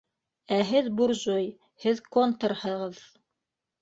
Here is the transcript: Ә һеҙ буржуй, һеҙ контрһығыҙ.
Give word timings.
Ә 0.55 0.57
һеҙ 0.69 0.87
буржуй, 1.01 1.45
һеҙ 1.85 2.03
контрһығыҙ. 2.17 3.07